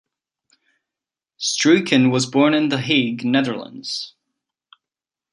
Struycken 1.39 2.09
was 2.11 2.25
born 2.25 2.55
in 2.55 2.69
The 2.69 2.79
Hague, 2.81 3.23
Netherlands. 3.23 4.15